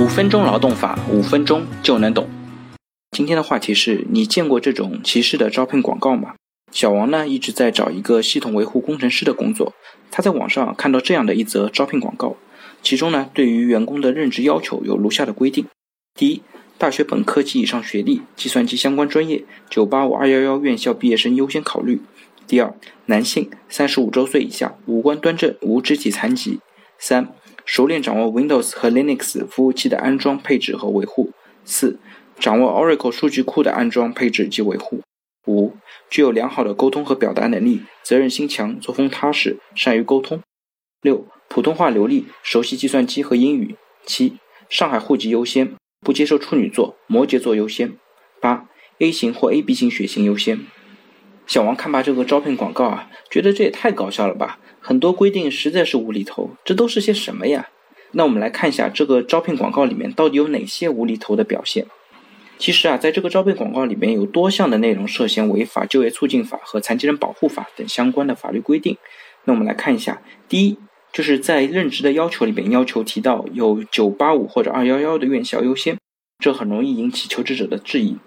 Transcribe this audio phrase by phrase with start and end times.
[0.00, 2.26] 五分钟劳动法，五分钟就能懂。
[3.10, 6.36] 今天的话题是你见过这种歧视的招聘广告吗？
[6.72, 9.74] 小王呢一直在找一个系统维护工程师的工作。
[10.10, 12.36] 他在网上看到这样的一则招聘广告，
[12.82, 15.66] 其中呢对于员工的任职要求有如下的规定：
[16.14, 16.40] 第一，
[16.78, 22.00] 大学本科及以上学历，计算机相关专业，985、211院校毕业生优先考虑。
[22.46, 22.74] 第二，
[23.04, 26.60] 男性，三十五周岁以下，五官端正，无肢体残疾。
[26.98, 27.34] 三。
[27.70, 31.30] 熟练掌握 Windows 和 Linux 服务器的安装、配置和维护。
[31.64, 32.00] 四、
[32.36, 35.02] 掌握 Oracle 数据库的安装、配置及维护。
[35.46, 35.76] 五、
[36.10, 40.40] 具有良好的沟通和表达能力，责任心强，作风踏实，善于沟通。
[41.02, 43.76] 六、普通话流利，熟悉计算机和英语。
[44.04, 47.92] 七、上海户籍优先，不接受处女座、摩羯座优先。
[48.40, 48.66] 八、
[48.98, 50.66] A 型或 AB 型血型优先。
[51.50, 54.60] 小王看罢这个招聘广告啊，觉得这也太搞笑了吧！
[54.78, 57.70] 很多规定实在是无厘头，这都是些什么呀？
[58.12, 61.86] 那我们来看一下这个招聘广告里面到底有哪些无厘头的表现。
[62.56, 68.96] 其实啊，在这个招聘广告里面有多项的内容涉嫌违法就业促进法和残疾人保护法等相关的法律规定。
[69.44, 70.78] 那我们来看一下，第一，
[71.12, 75.98] 就是在任职的要求里面要求提到有985或者211的院校优先，
[76.38, 78.18] 这很容易引起求职者的质疑。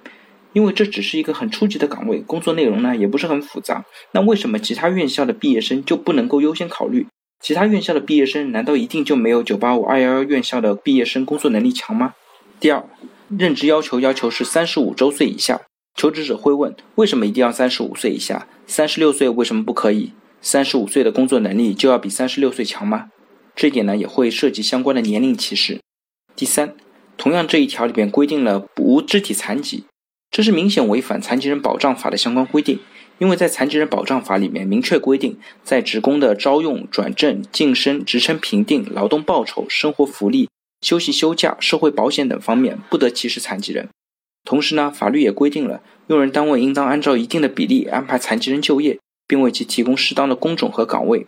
[0.54, 3.84] 因为这只是一个很初级的岗位，工作内容呢也不是很复杂。
[4.12, 7.08] 那为什么其他院校的毕业生就不能够优先考虑？
[7.42, 12.14] 其他院校的毕业生难道一定就没有985、211院校的毕业生工作能力强吗？
[12.60, 12.86] 第二，
[13.38, 15.62] 任职要求要求是三十五周岁以下，
[15.96, 18.48] 求职者会问：为什么一定要三十五岁以下？
[18.66, 20.14] 三十六岁为什么不可以？
[20.42, 23.10] 三十五岁的工作能力就要比三十六岁强吗？
[23.56, 25.82] 这一点呢也会涉及相关的年龄歧视。
[26.36, 26.76] 第三，
[27.18, 29.84] 同样这一条里边规定了无肢体残疾。
[30.34, 32.80] 这是明显违反残疾人保障法的相关规定，
[33.20, 40.50] 因为在残疾人保障法里面明确规定，在职工的招用、转正、晋升、职称评定、劳动报酬、生活福利、
[40.82, 43.88] 休息休假、社会保险等方面不得歧视残疾人。
[44.44, 51.28] 同时呢，法律也规定了，用人单位应当按照一定的比例安排残疾人就业，并为其提供适当的工种和岗位。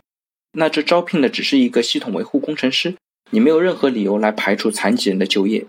[0.53, 2.95] 那这招聘的只是一个系统维护工程师，
[3.29, 5.67] 你没有任何理由来排除残疾人的就业。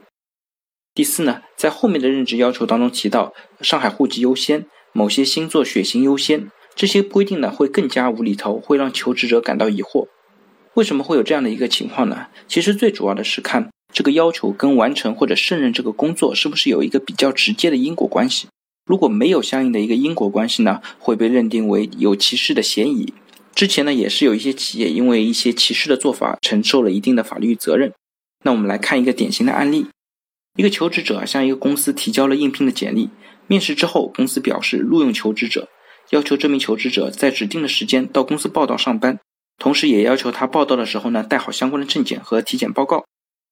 [0.97, 4.65] 第四呢，在后面的任职要求当中提到上海户籍优先，
[4.95, 10.09] 某些星座血型优先，这些规定呢会更加无厘头，会让求职者感到疑惑。
[10.73, 12.29] 为什么会有这样的一个情况呢？
[12.49, 18.49] 其实最主要的是看这个要求跟完成或者胜任这个工作是不是有一个比较直接的因果关系。
[18.87, 23.13] 如果没有相应的一个因果关系呢，会被认定为有歧视的嫌疑。
[23.55, 27.93] 之前呢也是有一些企业因为一些歧视的做法承受了一定的法律责任。
[28.45, 29.89] 那我们来看一个典型的案例。
[30.57, 33.11] 一个求职者向一个公司提交了应聘的简历，
[33.47, 35.69] 面试之后，公司表示录用求职者，
[36.11, 39.19] 要求这名求职者在指定的时间到公司报道上班，
[39.59, 43.05] 同时也要求他报道的时候呢带好相关的证件和体检报告。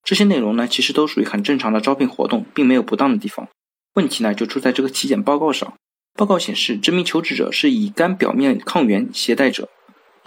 [0.03, 3.49] 这些内容呢其实都属于很正常的招聘活动，并没有不当的地方。
[3.95, 5.75] 问题呢就出在这个体检报告上。
[6.17, 9.69] 报告显示，这名求职者是乙肝表面抗原携带者，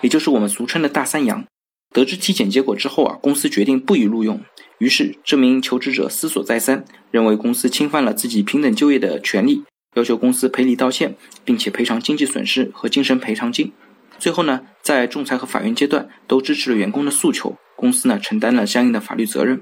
[0.01, 1.45] 也就是我们俗称的大三阳。
[1.93, 4.41] 得知体检结果之后啊，公司决定不予录用。
[4.79, 9.63] 于是，这名求职者思索再三，认为公司侵犯了自己平等就业的权利，
[9.95, 13.73] 要求公司赔礼道歉，并且赔偿经济损失和精神赔偿金。
[14.19, 19.61] 最后呢，在仲裁和法院阶段都支持了员工的诉求，公司呢承担了相应的法律责任。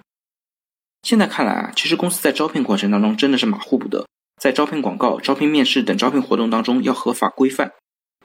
[1.04, 4.06] 现在看来啊，其实公司在招聘过程当中真的是马虎不得，
[4.42, 7.72] 在招聘广告、招聘面试等招聘活动当中要合法规范，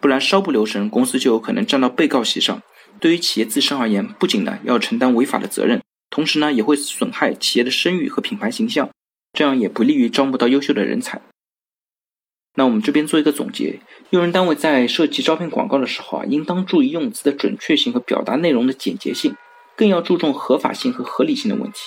[0.00, 2.60] 不然稍不留神，公司就有可能站到被告席上。
[2.98, 5.80] 对于企业自身而言，不仅呢要承担违法的责任。
[6.10, 8.90] 同时呢，也会损害企业的声誉和品牌形象，
[9.32, 11.22] 这样也不利于招募到优秀的人才。
[12.56, 13.78] 那我们这边做一个总结：
[14.10, 19.34] 用人单位在设计招聘广告的时候啊，应当注意用词的准确性和表达内容的简洁性，
[19.76, 21.78] 更要注重合法性和合理性的问题。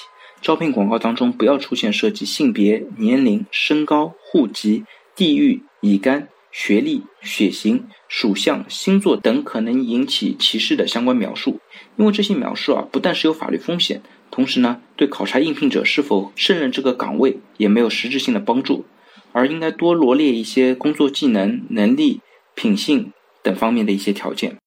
[0.42, 4.86] 招聘广告当中不要出现涉及性别、年龄、身高、户籍、
[5.16, 6.30] 地域、乙肝。
[6.56, 11.60] 学历、血型、属相、星座等可能引起歧视的相关描述，
[11.96, 14.04] 因为这些描述啊，不但是有法律风险，
[14.34, 18.84] 同时呢，对考察应聘者是否胜任这个岗位也没有实质性的帮助，
[19.32, 22.20] 而应该多罗列一些工作技能、能力、
[22.56, 23.14] 品性
[23.44, 24.58] 等方面的一些条件。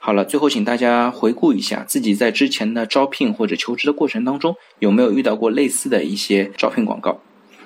[0.00, 7.20] 好了，最后请大家回顾一下自己在之前的招聘或者求职的过程当中，有没有遇到过类似的一些招聘广告。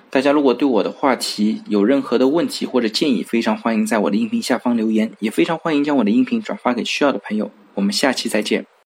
[0.08, 7.50] 大家如果对我的话题有任何的问题或者建议，非常欢迎在我的音频下方留言，也非常欢迎将我的音频转发给需要的朋友。
[7.74, 8.71] 我们下期再见。